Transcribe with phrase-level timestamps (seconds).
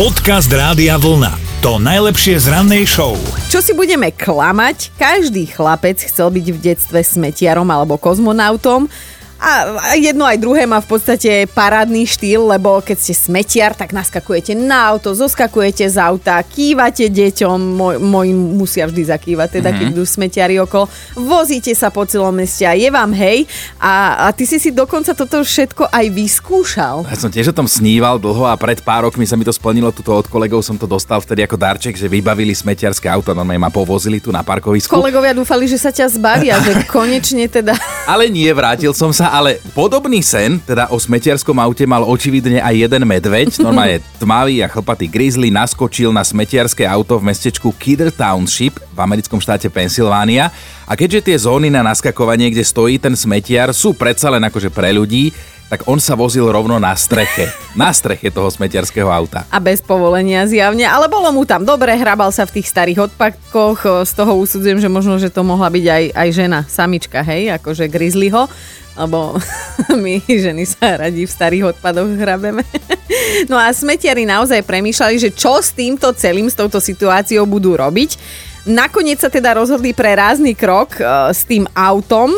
[0.00, 1.60] Podcast Rádia Vlna.
[1.60, 3.20] To najlepšie z rannej show.
[3.52, 4.96] Čo si budeme klamať?
[4.96, 8.88] Každý chlapec chcel byť v detstve smetiarom alebo kozmonautom.
[9.40, 9.50] A
[9.96, 14.92] jedno aj druhé má v podstate parádny štýl, lebo keď ste smetiar, tak naskakujete na
[14.92, 19.88] auto, zoskakujete z auta, kývate deťom, moj, mojim musia vždy zakývať, teda mm-hmm.
[19.88, 23.48] keď idú smetiari okolo, vozíte sa po celom meste a je vám hej.
[23.80, 27.08] A, a ty si si dokonca toto všetko aj vyskúšal.
[27.08, 29.88] Ja som tiež o tom sníval dlho a pred pár rokmi sa mi to splnilo,
[29.88, 33.72] tuto od kolegov som to dostal vtedy ako darček, že vybavili smetiarské auto, normálne ma
[33.72, 34.92] povozili tu na parkovisku.
[34.92, 37.72] Kolegovia dúfali, že sa ťa zbavia, že konečne teda...
[38.10, 42.74] Ale nie, vrátil som sa ale podobný sen, teda o smetiarskom aute mal očividne aj
[42.74, 48.82] jeden medveď, normálne tmavý a chlpatý grizzly, naskočil na smetiarské auto v mestečku Kidder Township
[48.82, 50.50] v americkom štáte Pensylvánia
[50.90, 54.90] a keďže tie zóny na naskakovanie, kde stojí ten smetiar, sú predsa len akože pre
[54.90, 55.30] ľudí,
[55.70, 57.46] tak on sa vozil rovno na streche.
[57.78, 59.46] Na streche toho smetiarského auta.
[59.54, 64.02] A bez povolenia zjavne, ale bolo mu tam dobre, hrabal sa v tých starých odpadkoch,
[64.02, 67.86] z toho usudzujem, že možno, že to mohla byť aj, aj žena, samička, hej, akože
[67.86, 68.50] Grizzlyho
[69.00, 69.38] lebo
[70.02, 72.66] my ženy sa radi v starých odpadoch hrabeme.
[73.50, 78.14] No a smetiari naozaj premýšľali, že čo s týmto celým, s touto situáciou budú robiť.
[78.70, 82.30] Nakoniec sa teda rozhodli pre rázny krok uh, s tým autom,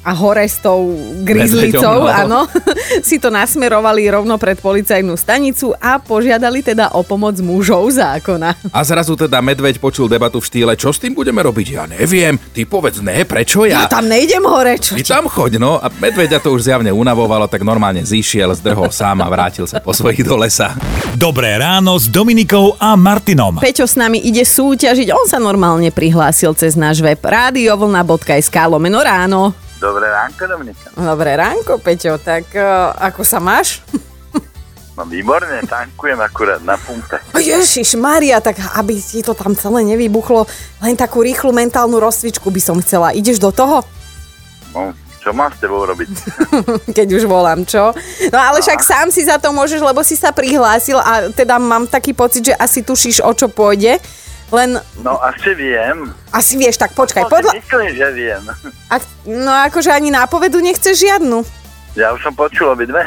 [0.00, 2.08] a hore s tou grizlicou, no.
[2.08, 2.40] áno,
[3.08, 8.72] si to nasmerovali rovno pred policajnú stanicu a požiadali teda o pomoc mužov zákona.
[8.72, 11.66] A zrazu teda medveď počul debatu v štýle, čo s tým budeme robiť?
[11.68, 13.84] Ja neviem, ty povedz ne, prečo ja?
[13.84, 15.76] Ja tam nejdem hore, čo Ty tam choď, no.
[15.76, 19.92] A medveďa to už zjavne unavovalo, tak normálne zišiel, zdrhol sám a vrátil sa po
[19.92, 20.72] svojich do lesa.
[21.12, 23.60] Dobré ráno s Dominikou a Martinom.
[23.60, 29.52] Peťo s nami ide súťažiť, on sa normálne prihlásil cez náš web radiovlna.sk lomeno ráno.
[29.80, 30.92] Dobré ránko, Dominika.
[30.92, 33.80] Dobré ránko, Peťo, tak uh, ako sa máš?
[34.92, 37.16] No výborne, tankujem akurát na pumpe.
[37.32, 40.44] Ježiš Maria, tak aby ti to tam celé nevybuchlo,
[40.84, 43.16] len takú rýchlu mentálnu rozcvičku by som chcela.
[43.16, 43.80] Ideš do toho?
[44.76, 44.92] No,
[45.24, 46.08] čo mám s tebou robiť?
[46.96, 47.96] Keď už volám, čo?
[48.28, 51.88] No ale však sám si za to môžeš, lebo si sa prihlásil a teda mám
[51.88, 53.96] taký pocit, že asi tušíš, o čo pôjde.
[54.50, 54.82] Len...
[55.06, 56.10] No asi viem.
[56.34, 57.26] Asi vieš, tak počkaj.
[57.26, 57.54] No, podľa...
[57.54, 58.42] Myslím, že viem.
[58.90, 58.94] A,
[59.26, 61.46] no akože ani nápovedu nechceš žiadnu.
[61.94, 63.06] Ja už som počul obidve.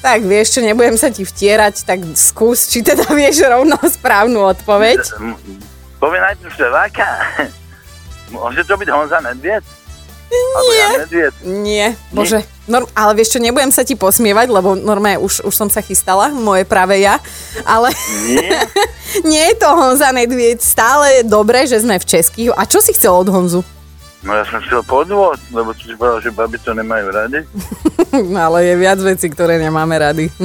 [0.00, 5.04] Tak vieš čo, nebudem sa ti vtierať, tak skús, či teda vieš rovno správnu odpoveď.
[6.00, 7.08] Poviem najprv, že váka.
[8.32, 9.64] Môže to byť Honza Nedviet?
[10.70, 10.88] Nie.
[11.44, 12.40] Nie, bože.
[12.68, 16.28] Norm, ale vieš čo, nebudem sa ti posmievať, lebo normálne už, už som sa chystala,
[16.30, 17.16] moje práve ja.
[17.64, 17.90] Ale
[18.28, 18.68] Nie.
[19.48, 20.60] je to Honza Nedvied.
[20.60, 22.52] Stále je dobre, že sme v Českých.
[22.54, 23.64] A čo si chcel od Honzu?
[24.20, 27.40] No ja som chcel podvod, lebo si povedal, že baby to nemajú rady.
[28.32, 30.28] no ale je viac vecí, ktoré nemáme rady.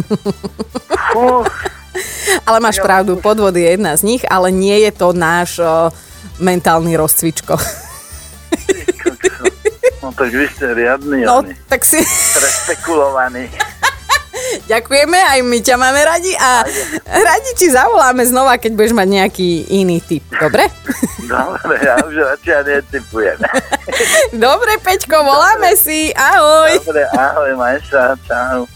[2.43, 5.87] Ale máš pravdu, podvod je jedna z nich, ale nie je to náš o,
[6.43, 7.55] mentálny rozcvičko.
[10.05, 11.57] No tak vy ste riadni, No, oni.
[11.65, 11.97] tak si
[12.37, 13.49] Respekulovaní.
[14.71, 16.61] ďakujeme, aj my ťa máme radi a
[17.01, 20.21] radi ti zavoláme znova, keď budeš mať nejaký iný typ.
[20.29, 20.69] Dobre?
[21.25, 23.39] Dobre, ja už radšej netypujem.
[24.45, 26.13] Dobre, Peťko, voláme si.
[26.13, 26.77] Ahoj.
[26.85, 28.69] Dobre, ahoj, maj sa, čau.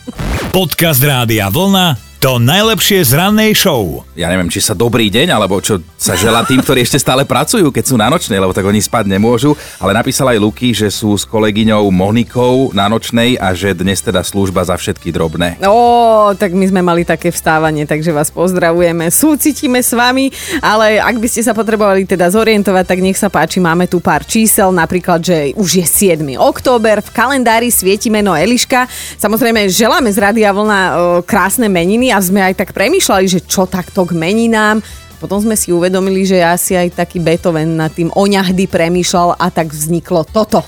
[0.50, 2.09] Podcast Rádia Vlna.
[2.20, 4.04] To najlepšie z rannej show.
[4.12, 7.72] Ja neviem, či sa dobrý deň, alebo čo sa žela tým, ktorí ešte stále pracujú,
[7.72, 9.56] keď sú na nočnej, lebo tak oni spať nemôžu.
[9.80, 14.20] Ale napísala aj Luky, že sú s kolegyňou Monikou na nočnej a že dnes teda
[14.20, 15.64] služba za všetky drobné.
[15.64, 20.28] Ó, tak my sme mali také vstávanie, takže vás pozdravujeme, súcitíme s vami,
[20.60, 24.28] ale ak by ste sa potrebovali teda zorientovať, tak nech sa páči, máme tu pár
[24.28, 26.36] čísel, napríklad, že už je 7.
[26.36, 28.92] október, v kalendári svieti meno Eliška.
[29.16, 34.06] Samozrejme, želáme z Radia Vlna krásne meniny a sme aj tak premýšľali, že čo takto
[34.06, 34.82] k meninám.
[35.20, 39.76] Potom sme si uvedomili, že asi aj taký Beethoven nad tým oňahdy premýšľal a tak
[39.76, 40.64] vzniklo toto.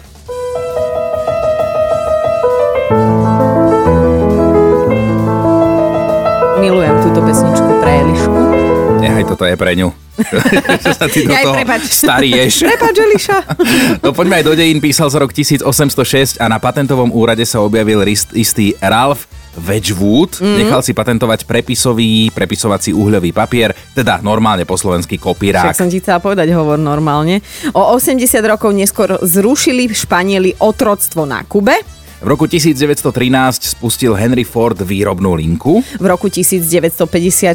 [6.59, 8.39] Milujem túto pesničku pre Elišku.
[9.01, 9.89] Nechaj, toto je pre ňu.
[10.83, 11.55] Čo sa ty do Jaj, toho
[11.87, 12.53] starieš.
[12.67, 13.37] Prepač, Eliša.
[14.03, 18.03] No poďme aj do dejín, písal sa rok 1806 a na patentovom úrade sa objavil
[18.35, 19.25] istý Ralph
[19.57, 20.39] Wedgwood.
[20.39, 20.57] Mm.
[20.63, 25.71] Nechal si patentovať prepisový, prepisovací uhľový papier, teda normálne po slovenský kopírák.
[25.71, 27.43] Však som ti chcela povedať, hovor normálne.
[27.75, 31.90] O 80 rokov neskôr zrušili Španieli otroctvo na Kube.
[32.21, 33.01] V roku 1913
[33.65, 35.81] spustil Henry Ford výrobnú linku.
[35.81, 37.01] V roku 1950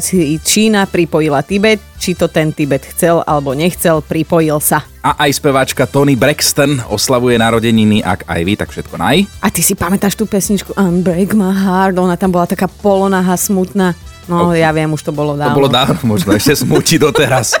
[0.03, 1.79] si Čína pripojila Tibet.
[1.95, 4.83] Či to ten Tibet chcel alebo nechcel, pripojil sa.
[5.07, 9.23] A aj speváčka Tony Braxton oslavuje narodeniny, ak aj vy, tak všetko naj.
[9.39, 11.95] A ty si pamätáš tú pesničku Unbreak My Heart?
[12.03, 13.95] Ona tam bola taká polonaha, smutná.
[14.27, 15.55] No, ja viem, už to bolo To dávno.
[15.55, 17.55] bolo dávno, možno ešte smúti doteraz.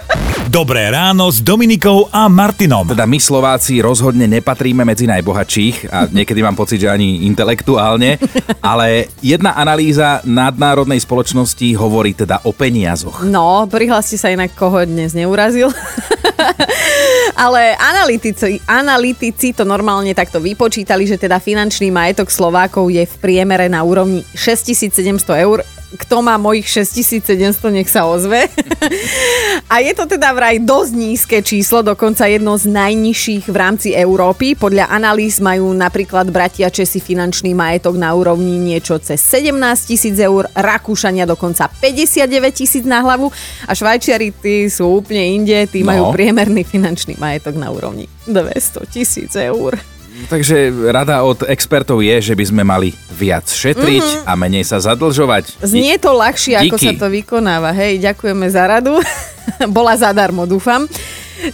[0.47, 2.87] Dobré ráno s Dominikou a Martinom.
[2.87, 8.19] Teda my Slováci rozhodne nepatríme medzi najbohatších a niekedy mám pocit, že ani intelektuálne,
[8.63, 13.23] ale jedna analýza nadnárodnej spoločnosti hovorí teda o peniazoch.
[13.23, 15.71] No, prihláste sa inak, koho dnes neurazil.
[17.37, 23.69] Ale analytici, analytici to normálne takto vypočítali, že teda finančný majetok Slovákov je v priemere
[23.69, 25.61] na úrovni 6700 eur.
[25.87, 28.51] Kto má mojich 6700, nech sa ozve.
[29.73, 34.59] A je to teda vraj dosť nízke číslo, dokonca jedno z najnižších v rámci Európy.
[34.59, 39.55] Podľa analýz majú napríklad bratia Česi finančný majetok na úrovni niečo cez 17
[39.87, 43.31] tisíc eur, Rakúšania dokonca 59 tisíc na hlavu
[43.63, 45.95] a Švajčiari tí sú úplne inde, tí No.
[45.95, 49.79] majú priemerný finančný majetok na úrovni 200 tisíc eur.
[50.25, 55.61] Takže rada od expertov je, že by sme mali viac šetriť a menej sa zadlžovať.
[55.61, 56.85] Znie to ľahšie, ako Díky.
[56.89, 57.69] sa to vykonáva.
[57.77, 58.97] Hej, ďakujeme za radu.
[59.77, 60.89] Bola zadarmo, dúfam.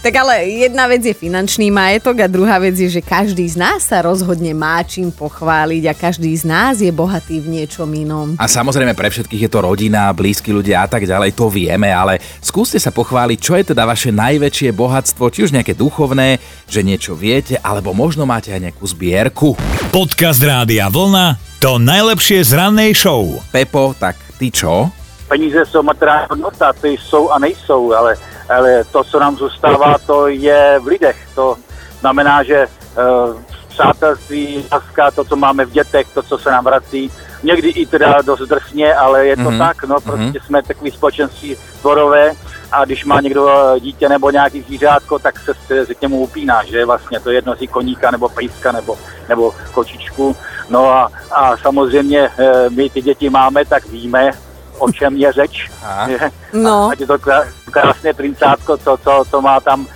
[0.00, 3.84] Tak ale jedna vec je finančný majetok a druhá vec je, že každý z nás
[3.84, 8.34] sa rozhodne má čím pochváliť a každý z nás je bohatý v niečom inom.
[8.40, 12.16] A samozrejme pre všetkých je to rodina, blízki ľudia a tak ďalej, to vieme, ale
[12.40, 17.12] skúste sa pochváliť, čo je teda vaše najväčšie bohatstvo, či už nejaké duchovné, že niečo
[17.12, 19.52] viete, alebo možno máte aj nejakú zbierku.
[19.92, 23.40] Podcast Rádia Vlna to najlepšie z rannej show.
[23.52, 24.92] Pepo, tak ty čo?
[25.28, 28.16] peníze jsou materiální hodnota, ty jsou a nejsou, ale,
[28.48, 31.16] ale to, co nám zůstává, to je v lidech.
[31.34, 31.56] To
[32.00, 37.10] znamená, že uh, přátelství, láska, to, co máme v dětech, to, co se nám vrací,
[37.42, 41.56] někdy i teda dost drsně, ale je to Mhm, tak, no prostě jsme takový společenství
[41.80, 42.32] tvorové
[42.72, 46.64] a když má někdo eh, dítě nebo nějaký zvířátko, tak se, se k němu upíná,
[46.64, 48.98] že vlastně to je jedno si koníka nebo pejska nebo,
[49.28, 50.36] nebo kočičku.
[50.68, 54.30] No a, a samozřejmě eh, my ty děti máme, tak víme,
[54.78, 55.70] o čem je řeč.
[56.54, 56.88] No.
[56.92, 59.86] Ať je to krá- krásné princátko, co, co, co má tam uh,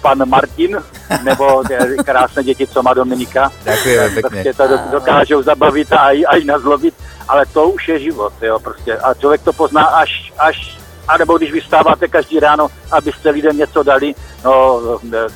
[0.00, 0.82] pan Martin,
[1.24, 3.52] nebo eh, krásné děti, co má Dominika.
[3.64, 4.30] Ďakujeme pekne.
[4.30, 6.94] Prostě to do- dokážou zabavit a aj, aj nazlobit,
[7.28, 8.96] ale to už je život, jo, prostě.
[8.96, 13.82] A člověk to pozná až, až a nebo když vystáváte každý ráno, abyste lidem něco
[13.82, 14.14] dali,
[14.44, 14.80] no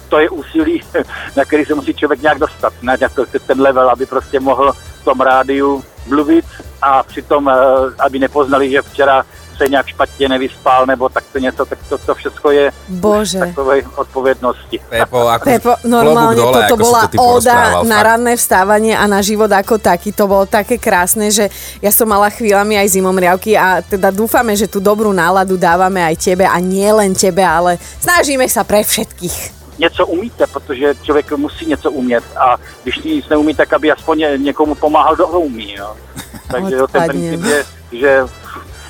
[0.08, 0.82] to je úsilí,
[1.36, 5.04] na který se musí člověk nějak dostat, na nějaký ten level, aby prostě mohl v
[5.04, 6.44] tom rádiu mluvit
[6.82, 7.54] a přitom, eh,
[7.98, 9.24] aby nepoznali, že včera
[9.56, 13.38] se nějak špatně nevyspal, nebo takto něco, tak to, to všechno je Bože.
[13.38, 14.80] takové odpovědnosti.
[14.88, 18.06] Pepo, ako Pepo, normálne dole, toto ako bola to porozprával, na fakt.
[18.06, 20.10] ranné vstávanie a na život ako taký.
[20.12, 21.48] To bolo také krásne, že
[21.78, 26.02] ja som mala chvíľami aj zimom riavky a teda dúfame, že tú dobrú náladu dávame
[26.02, 29.63] aj tebe a nie len tebe, ale snažíme sa pre všetkých.
[29.78, 34.38] Něco umíte, protože člověk musí něco umět a když nic neumí, tak aby aspoň ně-
[34.38, 35.74] někomu pomáhal, kdo ho umí.
[35.74, 35.96] Jo.
[36.50, 38.10] Takže jo, ten princip je, že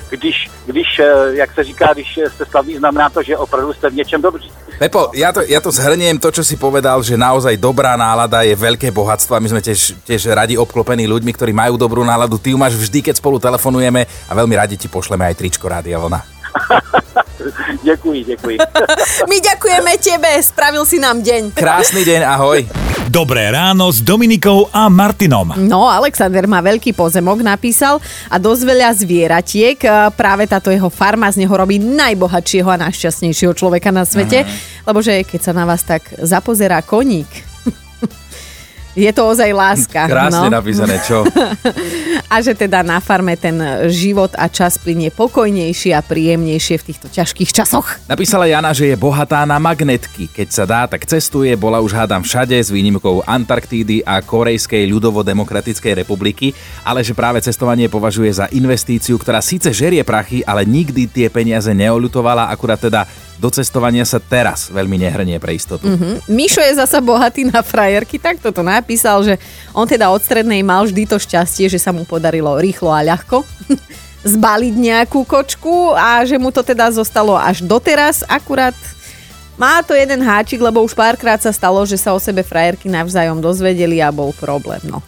[0.09, 3.95] když, když, eh, jak se říká, když jste slavný, znamená to, že opravdu jste v
[3.95, 4.51] něčem dobří.
[4.75, 8.59] Pepo, ja to, ja to zhrniem, to, čo si povedal, že naozaj dobrá nálada je
[8.59, 12.35] veľké bohatstvo a my sme tiež, tiež radi obklopení ľuďmi, ktorí majú dobrú náladu.
[12.35, 15.95] Ty ju máš vždy, keď spolu telefonujeme a veľmi radi ti pošleme aj tričko Rádia
[15.95, 16.19] Vlna.
[17.83, 18.57] děkuji, děkuji.
[19.29, 21.51] My ďakujeme tebe, spravil si nám deň.
[21.51, 22.59] Krásny deň, ahoj.
[23.05, 25.53] Dobré ráno s Dominikou a Martinom.
[25.61, 29.77] No, Alexander má veľký pozemok, napísal a dosť veľa zvieratiek.
[29.77, 34.43] E, Práve táto jeho farma z neho robí najbohatšieho a najšťastnejšieho človeka na svete,
[34.83, 37.54] lebo že keď sa na vás tak zapozerá koník,
[38.95, 40.07] je to ozaj láska.
[40.07, 40.55] Krásne no.
[40.55, 41.27] napísané, čo?
[42.33, 43.59] A že teda na farme ten
[43.91, 48.01] život a čas plinie pokojnejšie a príjemnejšie v týchto ťažkých časoch.
[48.09, 50.31] Napísala Jana, že je bohatá na magnetky.
[50.31, 56.01] Keď sa dá, tak cestuje, bola už hádam všade s výnimkou Antarktídy a Korejskej ľudovo-demokratickej
[56.01, 61.27] republiky, ale že práve cestovanie považuje za investíciu, ktorá síce žerie prachy, ale nikdy tie
[61.29, 65.85] peniaze neolutovala, akurát teda do cestovania sa teraz veľmi nehrnie pre istotu.
[65.85, 66.31] Mm-hmm.
[66.31, 69.35] Mišo je zasa bohatý na frajerky, tak toto napísal, že
[69.75, 73.43] on teda od strednej mal vždy to šťastie, že sa mu podarilo rýchlo a ľahko
[74.35, 78.73] zbaliť nejakú kočku a že mu to teda zostalo až doteraz, akurát
[79.55, 83.39] má to jeden háčik, lebo už párkrát sa stalo, že sa o sebe frajerky navzájom
[83.39, 84.99] dozvedeli a bol problém, no.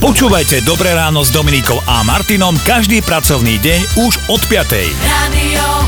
[0.00, 4.96] Počúvajte Dobré ráno s Dominikou a Martinom každý pracovný deň už od 5.
[5.04, 5.79] Radio